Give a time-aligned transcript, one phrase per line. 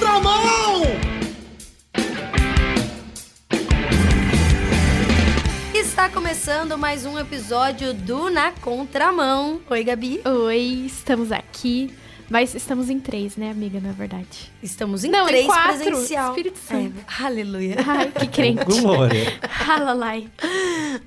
[0.00, 0.82] contramão!
[5.74, 9.60] Está começando mais um episódio do Na Contramão.
[9.68, 10.22] Oi, Gabi.
[10.24, 11.94] Oi, estamos aqui.
[12.30, 14.52] Mas estamos em três, né, amiga, na verdade.
[14.62, 15.82] Estamos em Não, em três quatro.
[15.82, 16.28] presencial.
[16.30, 16.94] Espírito Santo.
[17.00, 17.76] É, aleluia.
[17.84, 18.64] Ai, que crente.
[18.64, 19.38] Glória.
[19.66, 20.30] Halalai.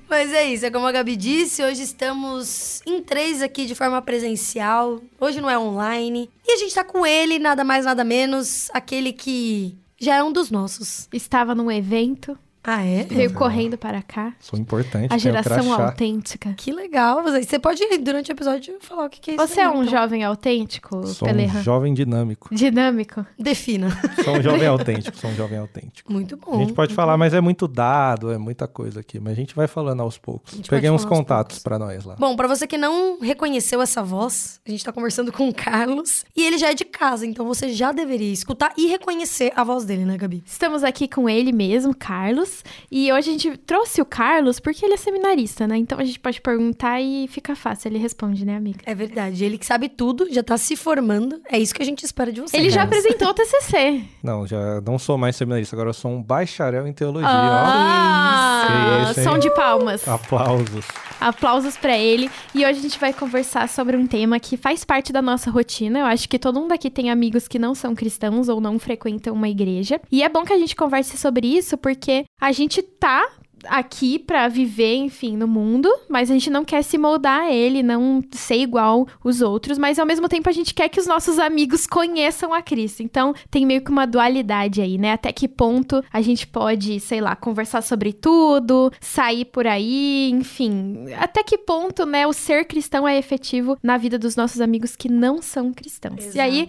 [0.10, 4.02] Mas é isso, é como a Gabi disse, hoje estamos em três aqui de forma
[4.02, 5.02] presencial.
[5.20, 6.30] Hoje não é online.
[6.46, 10.32] E a gente tá com ele, nada mais, nada menos, aquele que já é um
[10.32, 11.08] dos nossos.
[11.14, 13.04] Estava num evento, Ah, é?
[13.04, 14.34] veio correndo para cá.
[14.40, 15.14] Sou importante.
[15.14, 16.54] A geração autêntica.
[16.56, 17.22] Que legal.
[17.24, 19.48] Você pode, durante o episódio, falar o que que é isso.
[19.48, 19.88] Você é aí, um então.
[19.92, 21.60] jovem autêntico, Sou Pelerra?
[21.60, 22.54] um jovem dinâmico.
[22.56, 23.26] Dinâmico.
[23.38, 23.90] Defina.
[24.24, 25.18] Sou um jovem autêntico.
[25.18, 26.12] Sou um jovem autêntico.
[26.12, 26.56] Muito bom.
[26.56, 29.20] A gente pode falar, mas é muito dado, é muita coisa aqui.
[29.20, 30.62] Mas a gente vai falando aos poucos.
[30.70, 32.16] Peguei uns contatos pra nós lá.
[32.18, 36.24] Bom, pra você que não reconheceu essa voz, a gente tá conversando com o Carlos
[36.36, 39.84] e ele já é de casa, então você já deveria escutar e reconhecer a voz
[39.84, 40.44] dele, né, Gabi?
[40.46, 42.53] Estamos aqui com ele mesmo, Carlos.
[42.92, 45.78] E hoje a gente trouxe o Carlos porque ele é seminarista, né?
[45.78, 47.88] Então a gente pode perguntar e fica fácil.
[47.90, 48.80] Ele responde, né, amiga?
[48.86, 51.42] É verdade, ele que sabe tudo, já tá se formando.
[51.50, 52.56] É isso que a gente espera de você.
[52.58, 52.98] Ele já Carlos.
[53.00, 54.04] apresentou o TCC.
[54.24, 57.28] Não, já não sou mais seminarista, agora eu sou um bacharel em teologia.
[57.30, 59.26] Ah, Que isso, hein?
[59.26, 60.08] som de palmas.
[60.08, 60.86] Aplausos.
[61.24, 62.30] Aplausos pra ele.
[62.54, 66.00] E hoje a gente vai conversar sobre um tema que faz parte da nossa rotina.
[66.00, 69.34] Eu acho que todo mundo aqui tem amigos que não são cristãos ou não frequentam
[69.34, 70.02] uma igreja.
[70.12, 73.26] E é bom que a gente converse sobre isso porque a gente tá
[73.66, 77.84] aqui pra viver, enfim, no mundo, mas a gente não quer se moldar a ele,
[77.84, 81.40] não ser igual os outros, mas ao mesmo tempo a gente quer que os nossos
[81.40, 83.02] amigos conheçam a Cristo.
[83.02, 85.14] Então, tem meio que uma dualidade aí, né?
[85.14, 91.06] Até que ponto a gente pode, sei lá, conversar sobre tudo, sair por aí, enfim,
[91.18, 95.10] até que ponto, né, o ser cristão é efetivo na vida dos nossos amigos que
[95.10, 96.36] não são cristãos.
[96.36, 96.68] E aí,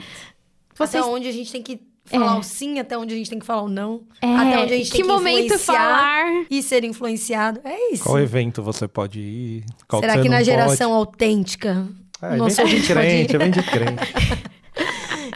[0.75, 2.39] vocês Até onde a gente tem que falar É.
[2.39, 4.03] o sim, até onde a gente tem que falar o não.
[4.23, 6.45] é, até onde a gente que tem que momento influenciar falar?
[6.51, 7.61] e ser influenciado.
[7.65, 8.05] É isso.
[8.05, 9.65] Qual evento você pode ir?
[9.89, 10.99] Qual Será que não na geração pode?
[11.09, 11.87] autêntica?
[12.23, 14.15] É, Nossa, vem a de crente, vem de crente.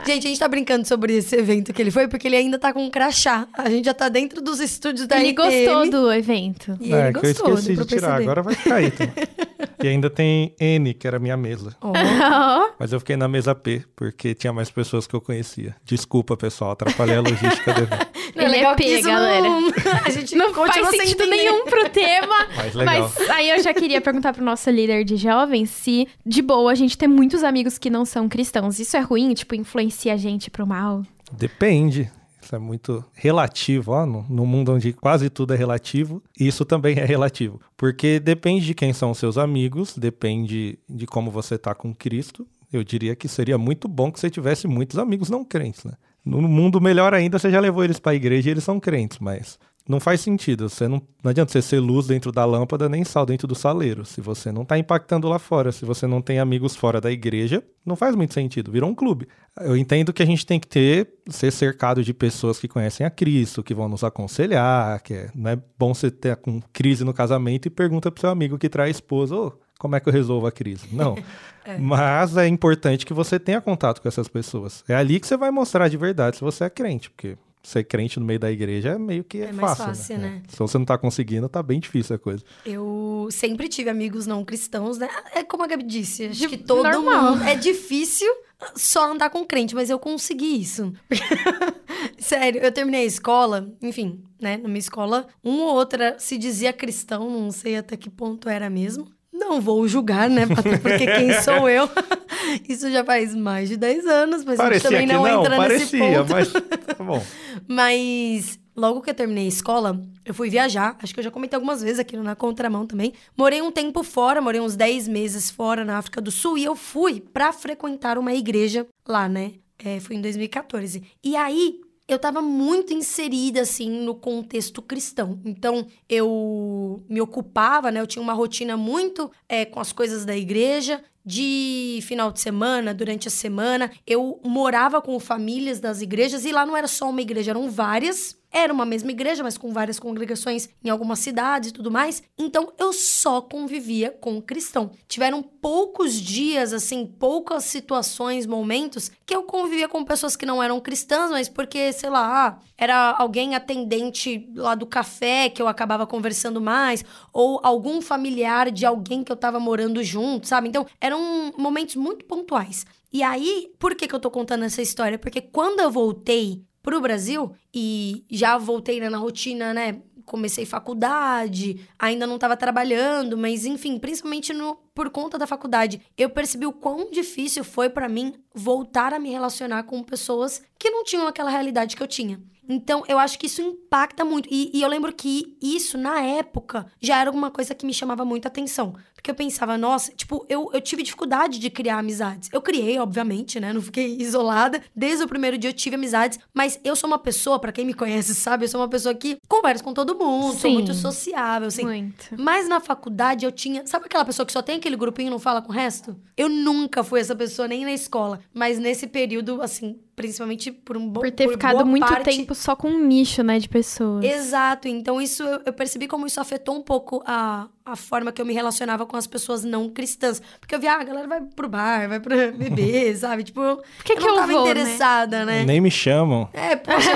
[0.06, 2.73] Gente, a gente tá brincando sobre esse evento que ele foi, porque ele ainda tá
[2.73, 3.47] com um crachá.
[3.53, 5.37] A gente já tá dentro dos estúdios da Ele RTM.
[5.67, 6.79] gostou do evento.
[6.81, 8.23] E é, ele que eu gostou, esqueci de tirar, perceber.
[8.23, 8.93] agora vai ficar aí.
[9.83, 11.77] e ainda tem N, que era a minha mesa.
[11.81, 11.93] Ó,
[12.78, 15.75] Mas eu fiquei na mesa P, porque tinha mais pessoas que eu conhecia.
[15.84, 18.06] Desculpa, pessoal, atrapalhei a logística do evento.
[18.34, 19.49] não é Ele é legal que P, isso galera.
[19.49, 19.69] Não...
[20.05, 22.47] A gente Não faz sentido nenhum pro tema.
[22.56, 23.12] Mas legal.
[23.19, 26.75] Mas aí eu já queria perguntar pro nosso líder de jovens se, de boa, a
[26.75, 28.78] gente tem muitos amigos que não são cristãos.
[28.78, 29.34] Isso é ruim?
[29.34, 31.03] Tipo, influencia a gente pro mal?
[31.33, 32.11] Depende.
[32.49, 36.97] Isso é muito relativo, ó, no, no mundo onde quase tudo é relativo, isso também
[36.99, 37.61] é relativo.
[37.77, 42.47] Porque depende de quem são os seus amigos, depende de como você tá com Cristo.
[42.73, 45.93] Eu diria que seria muito bom que você tivesse muitos amigos não crentes, né?
[46.25, 49.19] No mundo melhor ainda, você já levou eles para a igreja e eles são crentes,
[49.19, 50.69] mas não faz sentido.
[50.69, 54.04] Você não, não adianta você ser luz dentro da lâmpada nem sal dentro do saleiro.
[54.04, 57.65] Se você não está impactando lá fora, se você não tem amigos fora da igreja,
[57.87, 58.71] não faz muito sentido.
[58.71, 59.26] Virou um clube.
[59.60, 63.10] Eu entendo que a gente tem que ter, ser cercado de pessoas que conhecem a
[63.10, 67.15] Cristo, que vão nos aconselhar, que é, não é bom você ter com crise no
[67.15, 70.47] casamento e pergunta pro seu amigo que traz esposa, ô, como é que eu resolvo
[70.47, 70.87] a crise?
[70.93, 71.16] Não.
[71.81, 74.84] Mas é importante que você tenha contato com essas pessoas.
[74.88, 77.37] É ali que você vai mostrar de verdade se você é crente, porque
[77.69, 80.43] ser crente no meio da igreja é meio que É mais fácil, fácil, né?
[80.47, 80.51] É.
[80.51, 82.43] Se você não tá conseguindo, tá bem difícil a coisa.
[82.65, 85.09] Eu sempre tive amigos não cristãos, né?
[85.34, 87.37] É como a Gabi disse, acho De- que todo normal.
[87.37, 87.45] mundo...
[87.45, 88.29] É difícil
[88.75, 90.93] só andar com crente, mas eu consegui isso.
[92.19, 94.56] Sério, eu terminei a escola, enfim, né?
[94.56, 98.69] Na minha escola, um ou outra se dizia cristão, não sei até que ponto era
[98.71, 99.09] mesmo.
[99.49, 100.47] Não vou julgar, né?
[100.83, 101.89] Porque quem sou eu?
[102.69, 105.69] Isso já faz mais de 10 anos, mas a gente Parecia também não, não, entra
[105.69, 106.33] nesse parecia, ponto.
[106.33, 107.25] mas tá bom.
[107.67, 110.97] Mas logo que eu terminei a escola, eu fui viajar.
[111.03, 113.15] Acho que eu já comentei algumas vezes aqui na contramão também.
[113.37, 116.77] Morei um tempo fora, morei uns 10 meses fora na África do Sul e eu
[116.77, 119.55] fui pra frequentar uma igreja lá, né?
[119.79, 121.03] É, foi em 2014.
[121.25, 125.38] E aí eu tava muito inserida, assim, no contexto cristão.
[125.44, 128.00] Então, eu me ocupava, né?
[128.00, 131.05] Eu tinha uma rotina muito é, com as coisas da igreja.
[131.25, 136.64] De final de semana, durante a semana, eu morava com famílias das igrejas e lá
[136.64, 138.34] não era só uma igreja, eram várias.
[138.50, 142.23] Era uma mesma igreja, mas com várias congregações em algumas cidades e tudo mais.
[142.39, 144.91] Então eu só convivia com cristão.
[145.06, 150.81] Tiveram poucos dias, assim, poucas situações, momentos que eu convivia com pessoas que não eram
[150.81, 156.06] cristãs, mas porque, sei lá, ah, era alguém atendente lá do café que eu acabava
[156.06, 160.69] conversando mais, ou algum familiar de alguém que eu tava morando junto, sabe?
[160.69, 162.87] Então eram momentos muito pontuais.
[163.12, 165.19] E aí, por que, que eu tô contando essa história?
[165.19, 170.01] Porque quando eu voltei pro Brasil e já voltei né, na rotina, né?
[170.25, 176.29] Comecei faculdade, ainda não estava trabalhando, mas enfim, principalmente no, por conta da faculdade, eu
[176.29, 181.03] percebi o quão difícil foi para mim voltar a me relacionar com pessoas que não
[181.03, 182.43] tinham aquela realidade que eu tinha.
[182.69, 184.47] Então, eu acho que isso impacta muito.
[184.53, 188.27] E, e, eu lembro que isso, na época, já era alguma coisa que me chamava
[188.27, 188.95] muita atenção.
[189.29, 192.49] Porque eu pensava, nossa, tipo, eu, eu tive dificuldade de criar amizades.
[192.51, 193.75] Eu criei, obviamente, né?
[193.75, 194.81] Não fiquei isolada.
[194.97, 196.39] Desde o primeiro dia eu tive amizades.
[196.55, 199.37] Mas eu sou uma pessoa, para quem me conhece sabe, eu sou uma pessoa que
[199.47, 201.85] conversa com todo mundo, Sim, sou muito sociável, assim.
[201.85, 202.37] Muito.
[202.39, 203.87] Mas na faculdade eu tinha.
[203.87, 206.17] Sabe aquela pessoa que só tem aquele grupinho e não fala com o resto?
[206.35, 208.41] Eu nunca fui essa pessoa, nem na escola.
[208.55, 212.25] Mas nesse período, assim, principalmente por um bom Por ter por ficado muito parte...
[212.25, 214.25] tempo só com um nicho, né, de pessoas.
[214.25, 214.89] Exato.
[214.89, 218.45] Então, isso eu, eu, percebi como isso afetou um pouco a, a forma que eu
[218.45, 220.41] me relacionava com as pessoas não cristãs.
[220.61, 223.44] Porque eu via, ah, a galera vai pro bar, vai pro beber, sabe?
[223.44, 224.70] Tipo, Por que eu que não eu tava vou, né?
[224.70, 225.61] interessada, né?
[225.61, 225.65] né?
[225.65, 226.49] Nem me chamam.
[226.53, 227.11] É, poxa.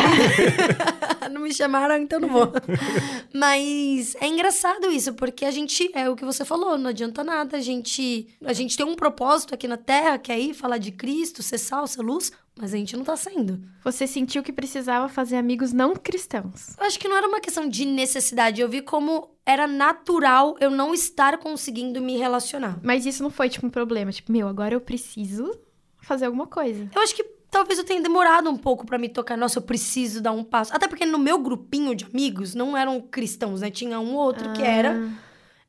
[1.30, 2.52] não me chamaram, então não vou.
[3.32, 7.56] Mas é engraçado isso, porque a gente, é o que você falou, não adianta nada.
[7.56, 10.90] A gente, a gente tem um propósito aqui na Terra, que é ir falar de
[10.90, 13.60] Cristo, ser sal, ser luz, mas a gente não tá sendo.
[13.84, 16.76] Você sentiu que precisava fazer amigos não cristãos.
[16.78, 18.60] Eu acho que não era uma questão de necessidade.
[18.60, 22.78] Eu vi como era natural eu não estar conseguindo me relacionar.
[22.82, 24.12] Mas isso não foi, tipo, um problema.
[24.12, 25.58] Tipo, meu, agora eu preciso
[26.00, 26.88] fazer alguma coisa.
[26.94, 29.36] Eu acho que talvez eu tenha demorado um pouco para me tocar.
[29.36, 30.74] Nossa, eu preciso dar um passo.
[30.74, 33.70] Até porque no meu grupinho de amigos não eram cristãos, né?
[33.70, 34.52] Tinha um outro Ah.
[34.52, 35.10] que era.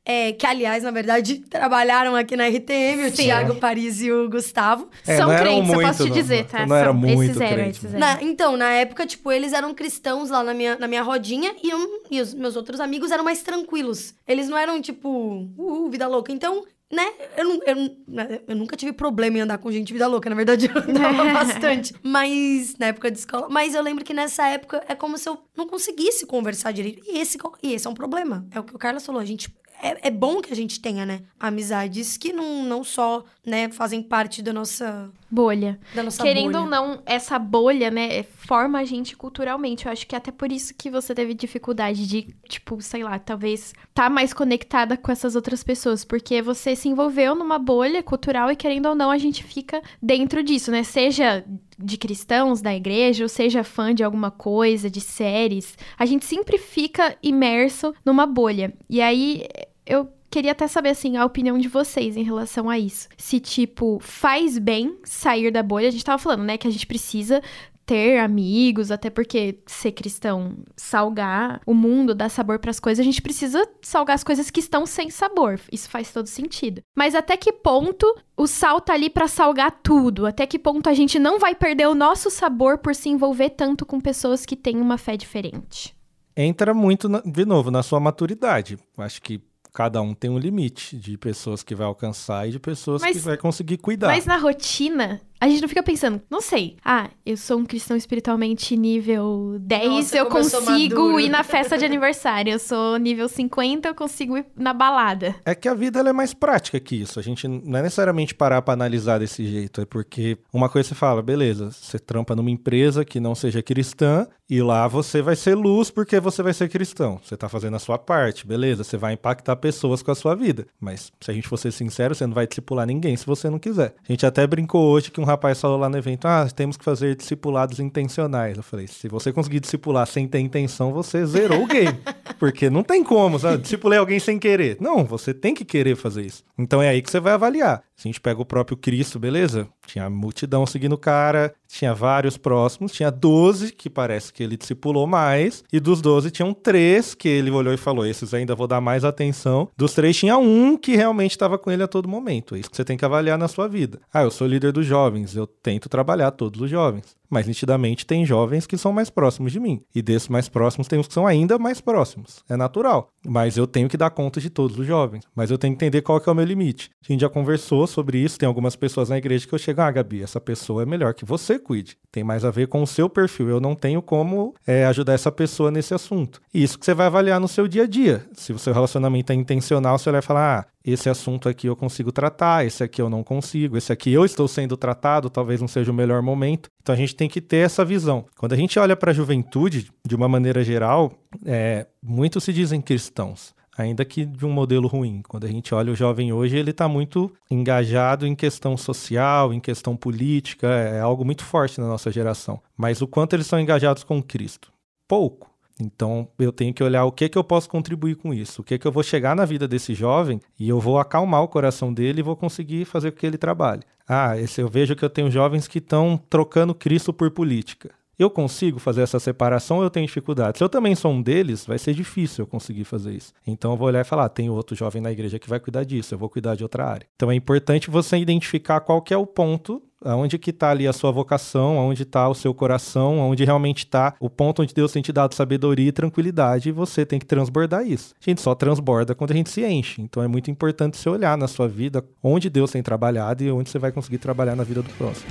[0.06, 3.22] É, que, aliás, na verdade, trabalharam aqui na RTM, o Sim.
[3.24, 4.88] Thiago Paris e o Gustavo.
[5.06, 6.16] É, São não crentes, eu posso te não.
[6.16, 6.66] dizer, tá?
[6.66, 6.94] Não era São.
[6.94, 7.98] muito esses eram, crente, esses né?
[7.98, 8.16] eram.
[8.16, 11.70] Na- então, na época, tipo, eles eram cristãos lá na minha, na minha rodinha e,
[11.70, 14.14] eu- e os meus outros amigos eram mais tranquilos.
[14.28, 15.08] Eles não eram, tipo,
[15.56, 16.30] uhul, vida louca.
[16.32, 20.06] Então, né, eu, não- eu, não- eu nunca tive problema em andar com gente vida
[20.06, 20.28] louca.
[20.28, 21.94] Na verdade, eu andava bastante.
[22.02, 23.48] Mas, na época de escola.
[23.48, 27.02] Mas eu lembro que nessa época é como se eu não conseguisse conversar direito.
[27.06, 28.46] E esse, e esse é um problema.
[28.50, 29.20] É o que o Carlos falou.
[29.20, 29.48] A gente.
[29.82, 31.22] É, é bom que a gente tenha, né?
[31.38, 35.78] Amizades que não, não só, né, fazem parte da nossa, Bolha.
[36.20, 36.60] Querendo bolha.
[36.60, 39.86] ou não, essa bolha, né, forma a gente culturalmente.
[39.86, 43.18] Eu acho que é até por isso que você teve dificuldade de, tipo, sei lá,
[43.18, 46.04] talvez tá mais conectada com essas outras pessoas.
[46.04, 50.42] Porque você se envolveu numa bolha cultural e, querendo ou não, a gente fica dentro
[50.42, 50.82] disso, né?
[50.82, 51.44] Seja
[51.78, 55.76] de cristãos da igreja, ou seja fã de alguma coisa, de séries.
[55.98, 58.72] A gente sempre fica imerso numa bolha.
[58.88, 59.46] E aí,
[59.86, 63.08] eu queria até saber, assim, a opinião de vocês em relação a isso.
[63.16, 65.86] Se, tipo, faz bem sair da bolha.
[65.86, 67.40] A gente tava falando, né, que a gente precisa
[67.86, 73.20] ter amigos, até porque ser cristão, salgar o mundo, dar sabor pras coisas, a gente
[73.20, 75.60] precisa salgar as coisas que estão sem sabor.
[75.70, 76.80] Isso faz todo sentido.
[76.96, 80.24] Mas até que ponto o sal tá ali pra salgar tudo?
[80.26, 83.84] Até que ponto a gente não vai perder o nosso sabor por se envolver tanto
[83.84, 85.94] com pessoas que têm uma fé diferente?
[86.36, 88.78] Entra muito, na- de novo, na sua maturidade.
[88.96, 89.40] Acho que
[89.74, 93.22] cada um tem um limite de pessoas que vai alcançar e de pessoas Mas- que
[93.22, 94.06] vai conseguir cuidar.
[94.06, 97.96] Mas na rotina, a gente não fica pensando, não sei, ah, eu sou um cristão
[97.96, 102.52] espiritualmente nível 10, Nossa, eu consigo ir na festa de aniversário.
[102.52, 105.34] Eu sou nível 50, eu consigo ir na balada.
[105.44, 107.18] É que a vida ela é mais prática que isso.
[107.18, 109.80] A gente não é necessariamente parar para analisar desse jeito.
[109.80, 114.26] É porque uma coisa você fala, beleza, você trampa numa empresa que não seja cristã
[114.48, 117.20] e lá você vai ser luz porque você vai ser cristão.
[117.22, 118.84] Você tá fazendo a sua parte, beleza?
[118.84, 120.66] Você vai impactar pessoas com a sua vida.
[120.78, 123.58] Mas se a gente for ser sincero, você não vai discipular ninguém se você não
[123.58, 123.94] quiser.
[124.06, 126.84] A gente até brincou hoje que um rapaz falou lá no evento: ah, temos que
[126.84, 128.58] fazer discipulados intencionais.
[128.58, 131.98] Eu falei: se você conseguir discipular sem ter intenção, você zerou o game.
[132.38, 133.62] Porque não tem como, sabe?
[133.62, 134.76] Discipulei alguém sem querer.
[134.80, 136.44] Não, você tem que querer fazer isso.
[136.58, 137.82] Então é aí que você vai avaliar.
[137.96, 139.68] Se a gente pega o próprio Cristo, beleza?
[139.86, 145.06] Tinha multidão seguindo o cara, tinha vários próximos, tinha 12 que parece que ele discipulou
[145.06, 148.80] mais, e dos 12 tinham três que ele olhou e falou: esses ainda vou dar
[148.80, 149.68] mais atenção.
[149.76, 152.54] Dos três tinha um que realmente estava com ele a todo momento.
[152.54, 154.00] É isso que você tem que avaliar na sua vida.
[154.12, 157.16] Ah, eu sou líder dos jovens, eu tento trabalhar todos os jovens.
[157.34, 159.82] Mas nitidamente tem jovens que são mais próximos de mim.
[159.92, 162.44] E desses mais próximos tem os que são ainda mais próximos.
[162.48, 163.10] É natural.
[163.26, 165.24] Mas eu tenho que dar conta de todos os jovens.
[165.34, 166.92] Mas eu tenho que entender qual que é o meu limite.
[167.02, 168.38] A gente já conversou sobre isso.
[168.38, 171.24] Tem algumas pessoas na igreja que eu chego, ah, Gabi, essa pessoa é melhor que
[171.24, 171.98] você cuide.
[172.12, 173.48] Tem mais a ver com o seu perfil.
[173.48, 176.40] Eu não tenho como é, ajudar essa pessoa nesse assunto.
[176.54, 178.24] E isso que você vai avaliar no seu dia a dia.
[178.32, 182.12] Se o seu relacionamento é intencional, você vai falar, ah, esse assunto aqui eu consigo
[182.12, 185.90] tratar, esse aqui eu não consigo, esse aqui eu estou sendo tratado, talvez não seja
[185.90, 186.68] o melhor momento.
[186.82, 188.26] Então a gente tem que ter essa visão.
[188.36, 191.12] Quando a gente olha para a juventude, de uma maneira geral,
[191.46, 193.54] é, muitos se dizem cristãos.
[193.76, 195.22] ainda que de um modelo ruim.
[195.26, 199.60] Quando a gente olha o jovem hoje, ele está muito engajado em questão social, em
[199.60, 202.60] questão política, é algo muito forte na nossa geração.
[202.76, 204.72] Mas o quanto eles são engajados com Cristo?
[205.08, 205.53] Pouco.
[205.80, 208.78] Então eu tenho que olhar o que que eu posso contribuir com isso, o que
[208.78, 212.20] que eu vou chegar na vida desse jovem e eu vou acalmar o coração dele
[212.20, 213.82] e vou conseguir fazer com que ele trabalhe.
[214.06, 217.90] Ah, esse eu vejo que eu tenho jovens que estão trocando Cristo por política.
[218.16, 220.58] Eu consigo fazer essa separação ou eu tenho dificuldade?
[220.58, 223.32] Se eu também sou um deles, vai ser difícil eu conseguir fazer isso.
[223.44, 225.82] Então eu vou olhar e falar: ah, tem outro jovem na igreja que vai cuidar
[225.84, 227.06] disso, eu vou cuidar de outra área.
[227.16, 230.92] Então é importante você identificar qual que é o ponto aonde que está ali a
[230.92, 235.02] sua vocação, aonde está o seu coração, aonde realmente está o ponto onde Deus tem
[235.02, 238.14] te dado sabedoria e tranquilidade, e você tem que transbordar isso.
[238.20, 240.02] A gente só transborda quando a gente se enche.
[240.02, 243.70] Então é muito importante você olhar na sua vida onde Deus tem trabalhado e onde
[243.70, 245.30] você vai conseguir trabalhar na vida do próximo.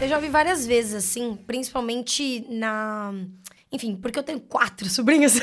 [0.00, 3.12] Eu já ouvi várias vezes, assim, principalmente na.
[3.70, 5.38] Enfim, porque eu tenho quatro sobrinhas.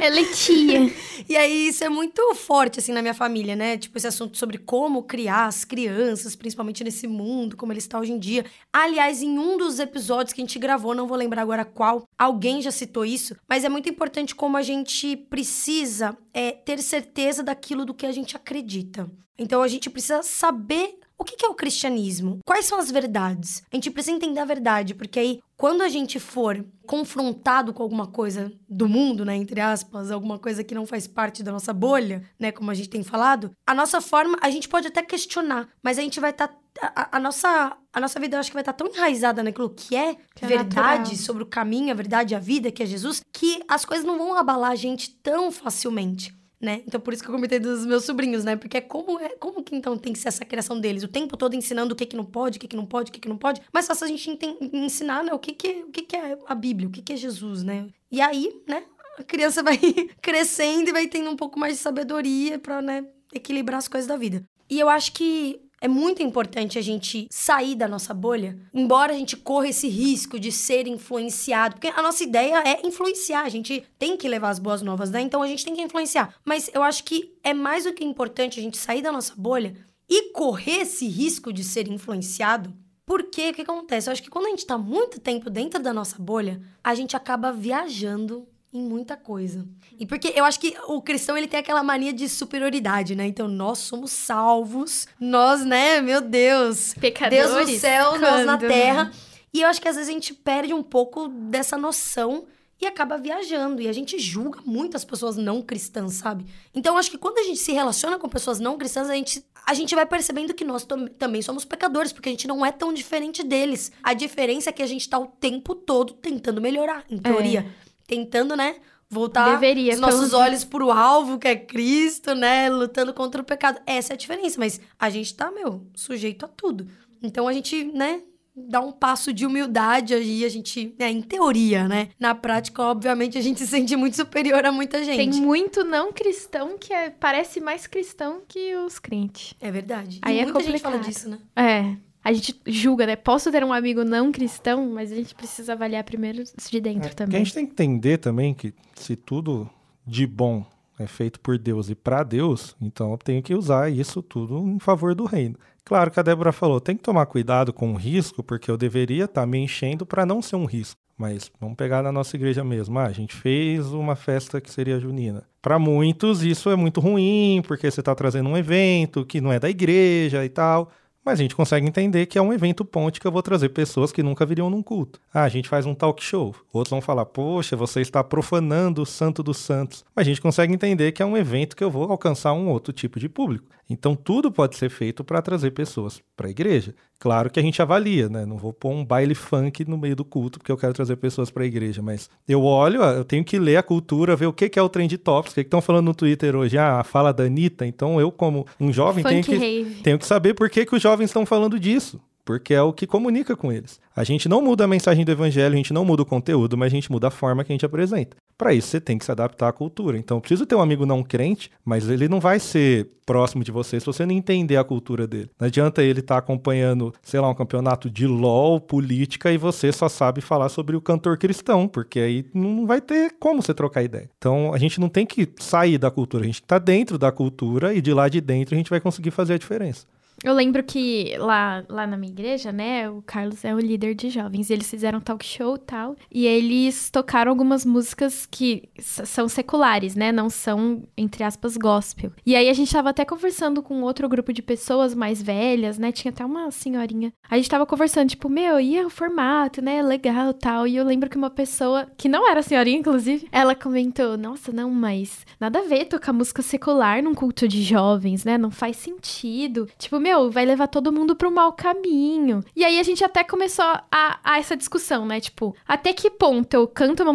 [0.00, 0.90] Ela é tia.
[1.28, 3.76] e aí, isso é muito forte, assim, na minha família, né?
[3.76, 8.12] Tipo, esse assunto sobre como criar as crianças, principalmente nesse mundo, como ele está hoje
[8.12, 8.44] em dia.
[8.72, 12.62] Aliás, em um dos episódios que a gente gravou, não vou lembrar agora qual, alguém
[12.62, 17.84] já citou isso, mas é muito importante como a gente precisa é, ter certeza daquilo
[17.84, 19.10] do que a gente acredita.
[19.36, 22.38] Então, a gente precisa saber o que é o cristianismo?
[22.44, 23.62] Quais são as verdades?
[23.72, 28.06] A gente precisa entender a verdade, porque aí, quando a gente for confrontado com alguma
[28.06, 32.22] coisa do mundo, né, entre aspas, alguma coisa que não faz parte da nossa bolha,
[32.38, 35.98] né, como a gente tem falado, a nossa forma, a gente pode até questionar, mas
[35.98, 36.48] a gente vai estar.
[36.48, 39.42] Tá, a, a, nossa, a nossa vida, eu acho que vai estar tá tão enraizada
[39.42, 41.16] naquilo que é, que é verdade, natural.
[41.16, 44.34] sobre o caminho, a verdade, a vida, que é Jesus, que as coisas não vão
[44.34, 46.82] abalar a gente tão facilmente né?
[46.86, 48.56] Então por isso que eu comentei dos meus sobrinhos, né?
[48.56, 51.36] Porque é como é como que então tem que ser essa criação deles, o tempo
[51.36, 53.28] todo ensinando o que que não pode, o que que não pode, o que que
[53.28, 53.60] não pode.
[53.72, 54.38] Mas fácil a gente
[54.72, 57.16] ensinar, né, o que que o que que é a Bíblia, o que que é
[57.16, 57.86] Jesus, né?
[58.10, 58.84] E aí, né,
[59.18, 59.78] a criança vai
[60.20, 64.16] crescendo e vai tendo um pouco mais de sabedoria para, né, equilibrar as coisas da
[64.16, 64.44] vida.
[64.68, 69.16] E eu acho que é muito importante a gente sair da nossa bolha, embora a
[69.16, 73.84] gente corra esse risco de ser influenciado, porque a nossa ideia é influenciar, a gente
[73.98, 75.20] tem que levar as boas novas, né?
[75.20, 76.34] Então a gente tem que influenciar.
[76.42, 79.76] Mas eu acho que é mais do que importante a gente sair da nossa bolha
[80.08, 82.72] e correr esse risco de ser influenciado.
[83.04, 84.08] Porque o que acontece?
[84.08, 87.14] Eu acho que quando a gente está muito tempo dentro da nossa bolha, a gente
[87.14, 89.64] acaba viajando em muita coisa.
[89.98, 93.24] E porque eu acho que o cristão ele tem aquela mania de superioridade, né?
[93.24, 98.22] Então nós somos salvos, nós, né, meu Deus, pecadores, Deus no céu, quando?
[98.22, 99.12] nós na terra.
[99.52, 102.46] E eu acho que às vezes a gente perde um pouco dessa noção
[102.80, 103.80] e acaba viajando.
[103.80, 106.44] E a gente julga muito as pessoas não cristãs, sabe?
[106.74, 109.44] Então, eu acho que quando a gente se relaciona com pessoas não cristãs, a gente,
[109.64, 110.84] a gente vai percebendo que nós
[111.16, 113.92] também somos pecadores, porque a gente não é tão diferente deles.
[114.02, 117.60] A diferença é que a gente tá o tempo todo tentando melhorar, em teoria.
[117.60, 118.76] É tentando, né?
[119.08, 120.42] Voltar Deveria, os nossos pelo...
[120.42, 122.68] olhos pro alvo, que é Cristo, né?
[122.68, 123.80] Lutando contra o pecado.
[123.86, 124.58] Essa é a diferença.
[124.58, 126.88] Mas a gente tá, meu, sujeito a tudo.
[127.22, 128.22] Então a gente, né?
[128.56, 132.10] Dá um passo de humildade aí, a gente, né, em teoria, né?
[132.20, 135.16] Na prática, obviamente, a gente se sente muito superior a muita gente.
[135.32, 139.54] Tem muito não cristão que é, parece mais cristão que os crentes.
[139.60, 140.20] É verdade.
[140.22, 140.92] Aí e é muita complicado.
[140.92, 141.38] gente fala disso, né?
[141.56, 143.16] É a gente julga, né?
[143.16, 147.12] Posso ter um amigo não cristão, mas a gente precisa avaliar primeiro de dentro é,
[147.12, 147.36] também.
[147.36, 149.68] A gente tem que entender também que se tudo
[150.06, 150.64] de bom
[150.98, 154.78] é feito por Deus e para Deus, então eu tenho que usar isso tudo em
[154.78, 155.56] favor do reino.
[155.84, 159.24] Claro que a Débora falou, tem que tomar cuidado com o risco, porque eu deveria
[159.24, 160.98] estar tá me enchendo para não ser um risco.
[161.16, 162.98] Mas vamos pegar na nossa igreja mesmo.
[162.98, 165.44] Ah, a gente fez uma festa que seria junina.
[165.62, 169.60] Para muitos isso é muito ruim, porque você está trazendo um evento que não é
[169.60, 170.90] da igreja e tal.
[171.24, 174.12] Mas a gente consegue entender que é um evento ponte que eu vou trazer pessoas
[174.12, 175.18] que nunca viriam num culto.
[175.32, 176.54] Ah, a gente faz um talk show.
[176.72, 180.04] Outros vão falar, poxa, você está profanando o santo dos santos.
[180.14, 182.92] Mas a gente consegue entender que é um evento que eu vou alcançar um outro
[182.92, 183.66] tipo de público.
[183.88, 186.94] Então tudo pode ser feito para trazer pessoas para a igreja.
[187.18, 188.44] Claro que a gente avalia, né?
[188.44, 191.50] Não vou pôr um baile funk no meio do culto porque eu quero trazer pessoas
[191.50, 194.78] para a igreja, mas eu olho, eu tenho que ler a cultura, ver o que
[194.78, 197.44] é o trend topics, o que estão falando no Twitter hoje, ah, a fala da
[197.44, 201.02] Anitta, então eu como um jovem tenho que, tenho que saber por que, que os
[201.02, 204.00] jovens estão falando disso porque é o que comunica com eles.
[204.14, 206.92] A gente não muda a mensagem do evangelho, a gente não muda o conteúdo, mas
[206.92, 208.36] a gente muda a forma que a gente apresenta.
[208.56, 210.16] Para isso, você tem que se adaptar à cultura.
[210.16, 213.72] Então, eu preciso ter um amigo não crente, mas ele não vai ser próximo de
[213.72, 215.50] você se você não entender a cultura dele.
[215.58, 219.90] Não adianta ele estar tá acompanhando, sei lá, um campeonato de LOL, política, e você
[219.90, 224.04] só sabe falar sobre o cantor cristão, porque aí não vai ter como você trocar
[224.04, 224.30] ideia.
[224.38, 227.92] Então, a gente não tem que sair da cultura, a gente está dentro da cultura
[227.92, 230.06] e de lá de dentro a gente vai conseguir fazer a diferença.
[230.44, 234.28] Eu lembro que lá, lá na minha igreja, né, o Carlos é o líder de
[234.28, 240.14] jovens, eles fizeram talk show e tal, e eles tocaram algumas músicas que são seculares,
[240.14, 242.30] né, não são, entre aspas, gospel.
[242.44, 246.12] E aí a gente tava até conversando com outro grupo de pessoas mais velhas, né,
[246.12, 247.32] tinha até uma senhorinha.
[247.48, 251.30] A gente tava conversando, tipo, meu, e o formato, né, legal tal, e eu lembro
[251.30, 255.82] que uma pessoa, que não era senhorinha, inclusive, ela comentou, nossa, não, mas nada a
[255.84, 259.88] ver tocar música secular num culto de jovens, né, não faz sentido.
[259.98, 262.60] Tipo, meu, meu, vai levar todo mundo pro mau caminho.
[262.74, 265.40] E aí a gente até começou a, a essa discussão, né?
[265.40, 267.32] Tipo, até que ponto eu canto uma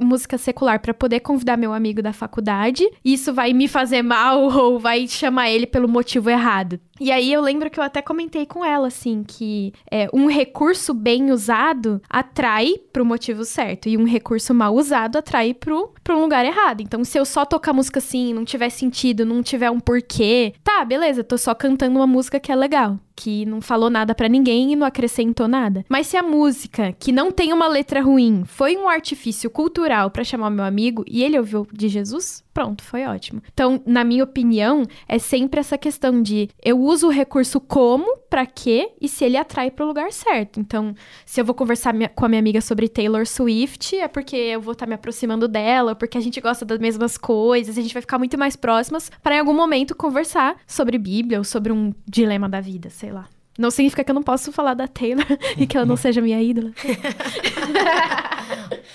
[0.00, 2.88] música secular para poder convidar meu amigo da faculdade?
[3.04, 6.78] Isso vai me fazer mal ou vai chamar ele pelo motivo errado?
[6.98, 10.94] E aí eu lembro que eu até comentei com ela, assim, que é, um recurso
[10.94, 13.88] bem usado atrai pro motivo certo.
[13.88, 16.80] E um recurso mal usado atrai pro, pro lugar errado.
[16.80, 20.84] Então, se eu só tocar música assim, não tiver sentido, não tiver um porquê, tá,
[20.84, 24.72] beleza, tô só cantando uma música que é legal que não falou nada para ninguém
[24.72, 25.84] e não acrescentou nada.
[25.88, 30.22] Mas se a música, que não tem uma letra ruim, foi um artifício cultural para
[30.22, 33.42] chamar meu amigo e ele ouviu de Jesus, pronto, foi ótimo.
[33.52, 38.46] Então, na minha opinião, é sempre essa questão de eu uso o recurso como, para
[38.46, 40.60] quê e se ele atrai para o lugar certo.
[40.60, 40.94] Então,
[41.24, 44.72] se eu vou conversar com a minha amiga sobre Taylor Swift, é porque eu vou
[44.72, 48.00] estar tá me aproximando dela, porque a gente gosta das mesmas coisas, a gente vai
[48.00, 52.48] ficar muito mais próximas para em algum momento conversar sobre Bíblia ou sobre um dilema
[52.48, 53.28] da vida, sei lá.
[53.58, 55.24] Não significa que eu não posso falar da Taylor
[55.56, 56.72] e que ela não seja minha ídola.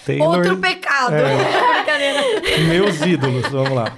[0.05, 1.13] Taylor, Outro pecado.
[1.15, 3.97] É, meus ídolos, vamos lá.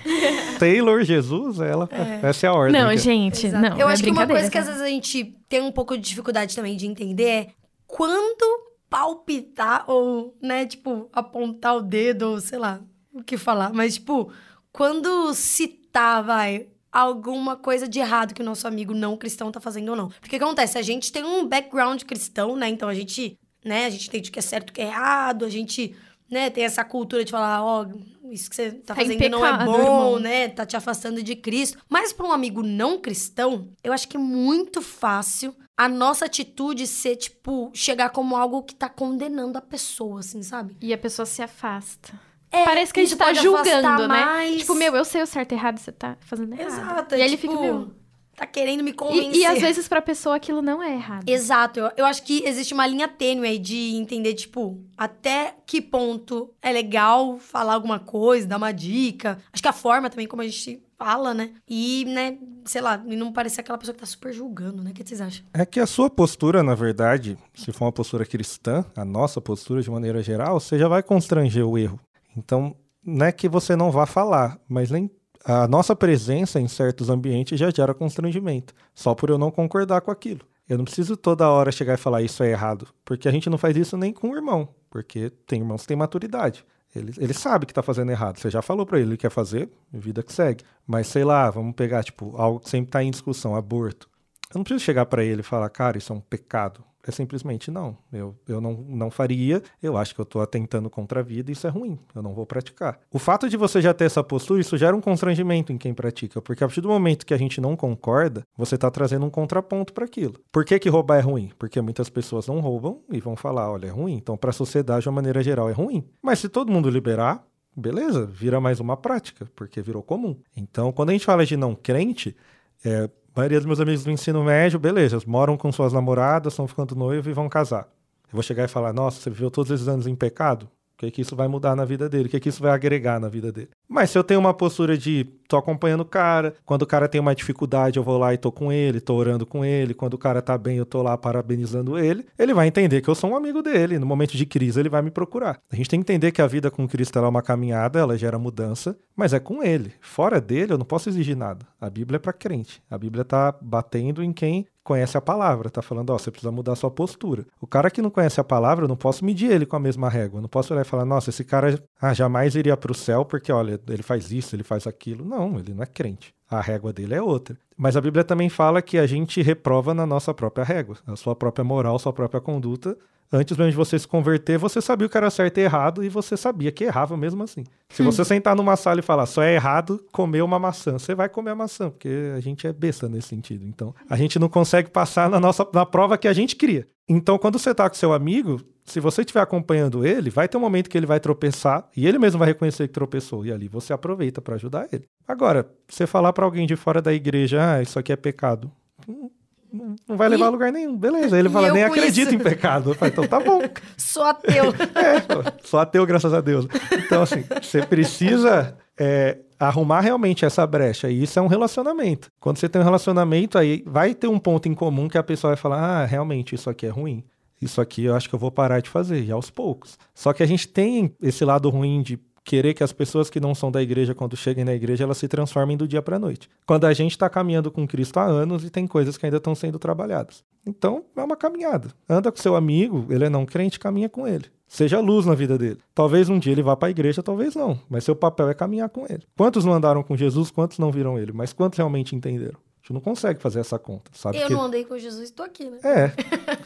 [0.59, 1.89] Taylor, Jesus, ela.
[1.91, 2.29] É.
[2.29, 2.81] Essa é a ordem.
[2.81, 2.97] Não, que...
[2.97, 3.69] gente, Exato.
[3.69, 3.77] não.
[3.77, 6.03] Eu é acho que uma coisa que às vezes a gente tem um pouco de
[6.03, 7.47] dificuldade também de entender é
[7.87, 12.79] quando palpitar ou, né, tipo, apontar o dedo ou sei lá
[13.13, 13.73] o que falar.
[13.73, 14.31] Mas, tipo,
[14.71, 19.89] quando citar, vai, alguma coisa de errado que o nosso amigo não cristão tá fazendo
[19.89, 20.09] ou não.
[20.09, 20.77] Porque o que acontece?
[20.77, 22.69] A gente tem um background cristão, né?
[22.69, 24.85] Então a gente, né, a gente entende o que é certo e o que é
[24.85, 25.95] errado, a gente,
[26.29, 29.31] né, tem essa cultura de falar, ó, oh, isso que você tá, tá fazendo pecado,
[29.31, 30.19] não é bom, irmão.
[30.19, 30.47] né?
[30.47, 31.79] Tá te afastando de Cristo.
[31.89, 36.85] Mas para um amigo não cristão, eu acho que é muito fácil a nossa atitude
[36.85, 40.77] ser, tipo, chegar como algo que tá condenando a pessoa, assim, sabe?
[40.79, 42.19] E a pessoa se afasta.
[42.53, 44.07] É, Parece que a gente tá julgando, né?
[44.07, 44.57] Mais...
[44.61, 46.67] Tipo, meu, eu sei o certo e errado, você tá fazendo errado.
[46.67, 47.15] Exato.
[47.15, 47.91] E aí tipo, ele fica, meu...
[48.35, 49.35] Tá querendo me convencer.
[49.35, 51.27] E, e às vezes pra pessoa aquilo não é errado.
[51.27, 51.79] Exato.
[51.79, 56.51] Eu, eu acho que existe uma linha tênue aí de entender, tipo, até que ponto
[56.61, 59.37] é legal falar alguma coisa, dar uma dica.
[59.51, 61.51] Acho que a forma também como a gente fala, né?
[61.67, 64.91] E, né, sei lá, e não parecer aquela pessoa que tá super julgando, né?
[64.91, 65.45] O que vocês acham?
[65.53, 69.81] É que a sua postura, na verdade, se for uma postura cristã, a nossa postura
[69.81, 71.99] de maneira geral, você já vai constranger o erro.
[72.37, 75.09] Então, não é que você não vá falar, mas nem
[75.45, 80.11] a nossa presença em certos ambientes já gera constrangimento, só por eu não concordar com
[80.11, 80.41] aquilo.
[80.67, 83.57] Eu não preciso toda hora chegar e falar isso é errado, porque a gente não
[83.57, 86.65] faz isso nem com o irmão, porque tem irmãos que têm maturidade.
[86.95, 88.37] Ele, ele sabe que está fazendo errado.
[88.39, 90.63] Você já falou para ele, ele quer fazer, vida que segue.
[90.85, 94.07] Mas sei lá, vamos pegar tipo algo que sempre está em discussão, aborto.
[94.53, 97.69] Eu não preciso chegar para ele e falar, cara, isso é um pecado é simplesmente
[97.69, 97.97] não.
[98.11, 101.67] Eu, eu não, não faria, eu acho que eu estou atentando contra a vida isso
[101.67, 102.99] é ruim, eu não vou praticar.
[103.11, 106.41] O fato de você já ter essa postura, isso gera um constrangimento em quem pratica,
[106.41, 109.93] porque a partir do momento que a gente não concorda, você está trazendo um contraponto
[109.93, 110.39] para aquilo.
[110.51, 111.51] Por que, que roubar é ruim?
[111.57, 114.13] Porque muitas pessoas não roubam e vão falar, olha, é ruim.
[114.13, 116.03] Então, para a sociedade, de uma maneira geral, é ruim.
[116.21, 120.37] Mas se todo mundo liberar, beleza, vira mais uma prática, porque virou comum.
[120.55, 122.35] Então, quando a gente fala de não crente,
[122.83, 126.67] é, a maioria dos meus amigos do ensino médio, beleza, moram com suas namoradas, estão
[126.67, 127.87] ficando noivo e vão casar.
[128.25, 130.69] Eu vou chegar e falar, nossa, você viveu todos esses anos em pecado?
[130.95, 132.27] O que, é que isso vai mudar na vida dele?
[132.27, 133.69] O que, é que isso vai agregar na vida dele?
[133.89, 137.19] Mas se eu tenho uma postura de tô acompanhando o cara, quando o cara tem
[137.19, 140.17] uma dificuldade, eu vou lá e tô com ele, tô orando com ele, quando o
[140.17, 143.35] cara tá bem, eu tô lá parabenizando ele, ele vai entender que eu sou um
[143.35, 143.97] amigo dele.
[143.97, 145.59] No momento de crise, ele vai me procurar.
[145.71, 148.37] A gente tem que entender que a vida com Cristo é uma caminhada, ela gera
[148.37, 149.93] mudança, mas é com ele.
[150.01, 151.65] Fora dele, eu não posso exigir nada.
[151.79, 152.81] A Bíblia é para crente.
[152.89, 156.75] A Bíblia tá batendo em quem conhece a palavra, tá falando, ó, você precisa mudar
[156.75, 157.45] sua postura.
[157.61, 160.09] O cara que não conhece a palavra, eu não posso medir ele com a mesma
[160.09, 160.39] régua.
[160.39, 163.23] Eu não posso olhar e falar, nossa, esse cara ah, jamais iria para o céu
[163.23, 165.23] porque, olha, ele faz isso, ele faz aquilo.
[165.23, 166.33] Não, ele não é crente.
[166.49, 167.57] A régua dele é outra.
[167.77, 171.35] Mas a Bíblia também fala que a gente reprova na nossa própria régua, a sua
[171.35, 172.95] própria moral, sua própria conduta,
[173.35, 176.09] Antes mesmo de você se converter, você sabia o que era certo e errado e
[176.09, 177.63] você sabia que errava mesmo assim.
[177.89, 178.05] Se hum.
[178.05, 181.49] você sentar numa sala e falar só é errado comer uma maçã, você vai comer
[181.49, 183.65] a maçã, porque a gente é besta nesse sentido.
[183.65, 186.87] Então, a gente não consegue passar na nossa na prova que a gente cria.
[187.09, 190.61] Então, quando você tá com seu amigo, se você estiver acompanhando ele, vai ter um
[190.61, 193.93] momento que ele vai tropeçar e ele mesmo vai reconhecer que tropeçou e ali você
[193.93, 195.05] aproveita para ajudar ele.
[195.27, 198.71] Agora, você falar para alguém de fora da igreja, ah, isso aqui é pecado.
[199.07, 199.31] Hum, não,
[199.73, 200.95] não vai levar a lugar nenhum.
[200.95, 201.37] Beleza.
[201.37, 202.35] Ele E fala, nem acredito isso?
[202.35, 202.91] em pecado.
[202.91, 203.59] Eu falo, então tá bom.
[203.97, 204.65] Sou ateu.
[204.65, 206.67] É, só ateu, graças a Deus.
[206.91, 211.09] Então, assim, você precisa é, arrumar realmente essa brecha.
[211.09, 212.29] E isso é um relacionamento.
[212.39, 215.49] Quando você tem um relacionamento, aí vai ter um ponto em comum que a pessoa
[215.53, 217.23] vai falar: ah, realmente, isso aqui é ruim.
[217.61, 219.97] Isso aqui eu acho que eu vou parar de fazer, e aos poucos.
[220.13, 223.55] Só que a gente tem esse lado ruim de querer que as pessoas que não
[223.55, 226.49] são da igreja, quando cheguem na igreja, elas se transformem do dia para a noite.
[226.65, 229.55] Quando a gente está caminhando com Cristo há anos e tem coisas que ainda estão
[229.55, 230.43] sendo trabalhadas.
[230.65, 231.89] Então, é uma caminhada.
[232.07, 234.45] Anda com seu amigo, ele é não crente, caminha com ele.
[234.67, 235.77] Seja luz na vida dele.
[235.93, 237.79] Talvez um dia ele vá para a igreja, talvez não.
[237.89, 239.23] Mas seu papel é caminhar com ele.
[239.37, 241.31] Quantos não andaram com Jesus, quantos não viram ele?
[241.31, 242.57] Mas quantos realmente entenderam?
[242.57, 244.39] A gente não consegue fazer essa conta, sabe?
[244.39, 244.53] Eu que...
[244.53, 245.77] não andei com Jesus, tô aqui, né?
[245.83, 246.11] É.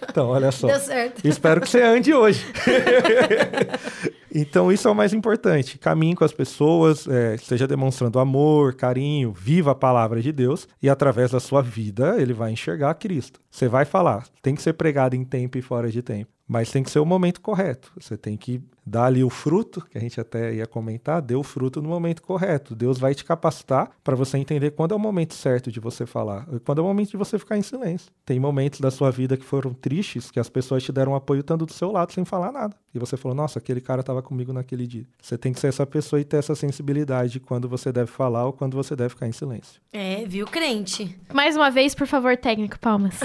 [0.10, 0.66] Então, olha só.
[0.68, 1.28] Deu certo.
[1.28, 2.44] Espero que você ande hoje.
[4.40, 5.80] então, isso é o mais importante.
[5.80, 7.36] Caminhe com as pessoas, é,
[7.68, 12.52] demonstrando amor, carinho, viva a palavra de Deus e através da sua vida ele vai
[12.52, 13.40] enxergar Cristo.
[13.50, 16.30] Você vai falar, tem que ser pregado em tempo e fora de tempo.
[16.48, 17.92] Mas tem que ser o momento correto.
[18.00, 21.44] Você tem que dar ali o fruto, que a gente até ia comentar, dê o
[21.44, 22.74] fruto no momento correto.
[22.74, 26.48] Deus vai te capacitar para você entender quando é o momento certo de você falar,
[26.54, 28.10] e quando é o momento de você ficar em silêncio.
[28.26, 31.66] Tem momentos da sua vida que foram tristes, que as pessoas te deram apoio estando
[31.66, 32.76] do seu lado sem falar nada.
[32.94, 35.06] E você falou, nossa, aquele cara estava comigo naquele dia.
[35.22, 38.46] Você tem que ser essa pessoa e ter essa sensibilidade de quando você deve falar
[38.46, 39.82] ou quando você deve ficar em silêncio.
[39.92, 41.18] É, viu, crente?
[41.34, 43.20] Mais uma vez, por favor, técnico, palmas.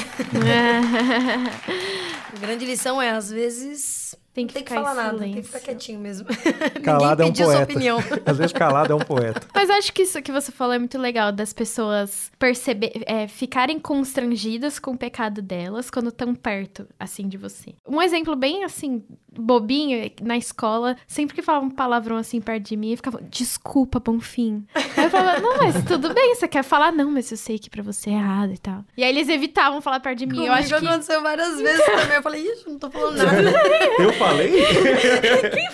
[2.34, 5.60] A grande lição é, às vezes, Tem que tem que falar nada, tem que ficar
[5.60, 6.26] quietinho mesmo.
[6.82, 7.72] Calado é um Ninguém pediu sua poeta.
[7.72, 7.98] opinião.
[8.24, 9.46] Às vezes calado é um poeta.
[9.54, 13.78] Mas acho que isso que você falou é muito legal, das pessoas perceber, é, ficarem
[13.78, 17.74] constrangidas com o pecado delas quando estão perto, assim, de você.
[17.86, 19.04] Um exemplo bem, assim,
[19.38, 23.98] bobinho, na escola, sempre que falavam um palavrão assim perto de mim, eu ficava, desculpa,
[23.98, 24.64] Bonfim.
[24.74, 26.92] Aí eu falava, não, mas tudo bem, você quer falar?
[26.92, 28.84] Não, mas eu sei que pra você é errado e tal.
[28.96, 30.46] E aí eles evitavam falar perto de mim.
[30.46, 30.74] eu acho que...
[30.74, 32.16] aconteceu várias vezes também.
[32.16, 33.42] Eu falei, ixi, não tô falando nada.
[33.98, 34.52] Eu falei?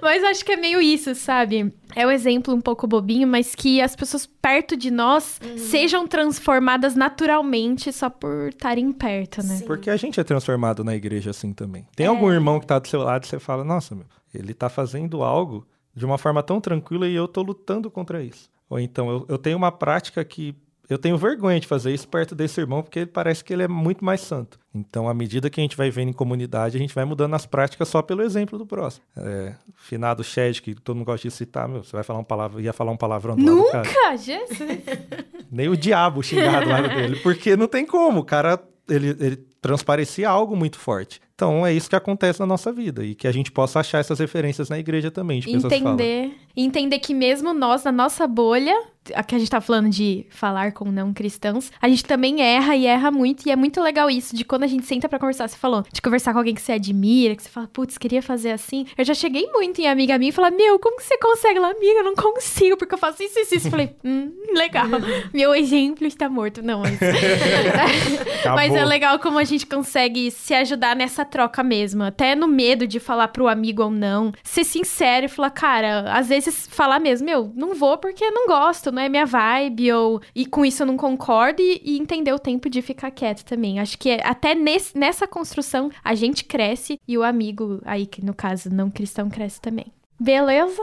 [0.00, 1.72] Mas acho que é meio isso, sabe?
[1.94, 6.94] É um exemplo um pouco bobinho, mas que as pessoas perto de nós sejam transformadas
[6.94, 9.56] naturalmente só por estarem perto, né?
[9.56, 9.66] Sim.
[9.66, 11.86] Porque a gente é transformado na igreja assim também.
[11.94, 14.68] Tem algum irmão que tá do seu lado e você fala, nossa, meu, ele tá
[14.68, 18.48] fazendo algo de uma forma tão tranquila e eu tô lutando contra isso.
[18.68, 20.54] Ou então, eu, eu tenho uma prática que
[20.90, 23.68] eu tenho vergonha de fazer isso perto desse irmão, porque ele parece que ele é
[23.68, 24.58] muito mais santo.
[24.74, 27.46] Então, à medida que a gente vai vendo em comunidade, a gente vai mudando as
[27.46, 29.04] práticas só pelo exemplo do próximo.
[29.16, 32.60] É, finado Shed, que todo mundo gosta de citar, meu, você vai falar um palavra,
[32.60, 33.86] ia falar um palavrão do lado.
[33.88, 34.58] Nunca, Jesus.
[35.50, 37.20] Nem o diabo xingar do lado dele.
[37.22, 38.20] Porque não tem como.
[38.20, 41.20] O cara, ele, ele transparecia algo muito forte.
[41.34, 43.04] Então, é isso que acontece na nossa vida.
[43.04, 47.54] E que a gente possa achar essas referências na igreja também, entender, entender que mesmo
[47.54, 48.76] nós, na nossa bolha,
[49.14, 52.76] a que a gente tá falando de falar com não cristãos, a gente também erra
[52.76, 53.46] e erra muito.
[53.46, 56.02] E é muito legal isso, de quando a gente senta pra conversar, você falou, de
[56.02, 58.86] conversar com alguém que você admira, que você fala, putz, queria fazer assim.
[58.96, 61.58] Eu já cheguei muito em amiga minha e falar, meu, como que você consegue?
[61.58, 63.66] Ela, amiga, eu não consigo, porque eu faço isso, isso, isso.
[63.66, 64.86] Eu Falei, hum, legal.
[65.32, 66.62] Meu exemplo está morto.
[66.62, 66.98] Não, mas...
[68.44, 72.02] mas é legal como a gente consegue se ajudar nessa troca mesmo.
[72.02, 74.32] Até no medo de falar pro amigo ou não.
[74.42, 78.92] Ser sincero e falar, cara, às vezes falar mesmo, meu, não vou porque não gosto,
[78.92, 82.38] não é minha vibe, ou e com isso eu não concordo, e, e entender o
[82.38, 83.80] tempo de ficar quieto também.
[83.80, 88.24] Acho que é- até nesse- nessa construção a gente cresce e o amigo, aí que
[88.24, 89.86] no caso não cristão, cresce também.
[90.18, 90.82] Beleza?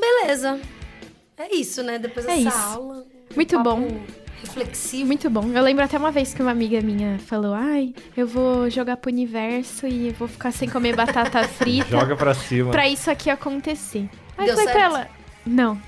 [0.00, 0.60] Beleza.
[1.36, 1.98] É isso, né?
[1.98, 2.58] Depois É dessa isso.
[2.58, 3.04] aula.
[3.34, 4.00] Muito papo bom.
[4.40, 5.06] Reflexivo.
[5.06, 5.50] Muito bom.
[5.52, 9.10] Eu lembro até uma vez que uma amiga minha falou: Ai, eu vou jogar pro
[9.10, 11.88] universo e vou ficar sem comer batata frita.
[11.90, 12.70] Joga pra cima.
[12.70, 14.08] pra isso aqui acontecer.
[14.36, 14.94] Aí Deu eu falei pra certo?
[14.94, 15.08] ela,
[15.44, 15.80] não.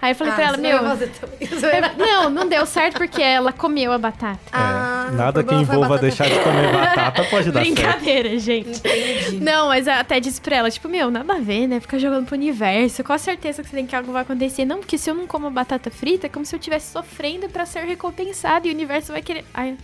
[0.00, 0.76] Aí eu falei Ah, pra ela, meu.
[0.78, 4.38] eu- Não, não deu certo porque ela comeu a batata.
[4.52, 7.74] É, Ah, o nada que a envolva batata deixar de comer batata pode dar certo.
[7.74, 8.78] Brincadeira, gente.
[8.78, 9.40] Entendi.
[9.42, 11.80] Não, mas eu até disse pra ela, tipo, meu, nada a ver, né?
[11.80, 13.02] Ficar jogando pro universo.
[13.02, 14.64] Qual a certeza que você tem que algo vai acontecer?
[14.64, 17.64] Não, porque se eu não como batata frita, é como se eu estivesse sofrendo pra
[17.66, 19.44] ser recompensado e o universo vai querer.
[19.54, 19.76] Aí,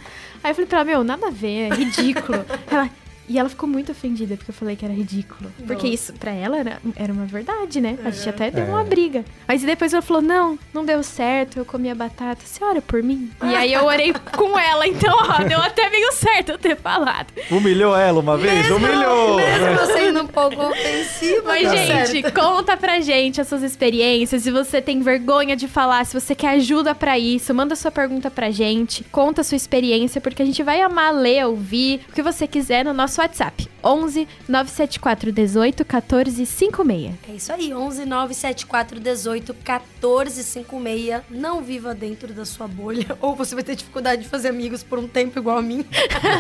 [0.44, 2.44] aí eu falei pra ela, meu, nada a ver, é ridículo.
[2.70, 2.88] ela.
[3.28, 5.50] E ela ficou muito ofendida porque eu falei que era ridículo.
[5.66, 5.94] Porque Nossa.
[5.94, 7.96] isso, pra ela, era, era uma verdade, né?
[8.04, 8.68] A gente até deu É.
[8.68, 9.24] uma briga.
[9.46, 12.42] Mas depois ela falou: não, não deu certo, eu comi a batata.
[12.44, 13.30] Você ora por mim?
[13.42, 17.28] E aí eu orei com ela, então, ó, deu até meio certo eu ter falado.
[17.50, 18.68] Humilhou ela uma vez?
[18.70, 19.36] Humilhou!
[19.36, 22.34] Mesmo sendo um pouco ofensiva, Mas, deu gente, certo.
[22.34, 24.42] conta pra gente as suas experiências.
[24.42, 28.30] Se você tem vergonha de falar, se você quer ajuda pra isso, manda sua pergunta
[28.30, 29.04] pra gente.
[29.12, 32.84] Conta a sua experiência, porque a gente vai amar ler, ouvir, o que você quiser
[32.84, 37.14] no nosso nosso WhatsApp, 11 974 18 14 56.
[37.28, 41.22] É isso aí, 11 974 18 14 56.
[41.28, 44.98] Não viva dentro da sua bolha, ou você vai ter dificuldade de fazer amigos por
[44.98, 45.84] um tempo igual a mim.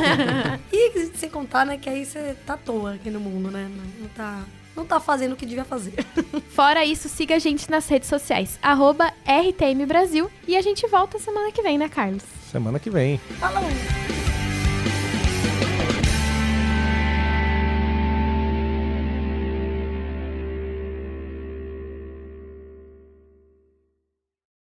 [0.72, 3.70] e sem contar, né, que aí você tá à toa aqui no mundo, né?
[3.70, 4.42] Não, não tá
[4.74, 5.92] não tá fazendo o que devia fazer.
[6.48, 10.30] Fora isso, siga a gente nas redes sociais, arroba RTM Brasil.
[10.48, 12.22] E a gente volta semana que vem, né, Carlos?
[12.50, 13.18] Semana que vem.
[13.38, 14.31] Falou!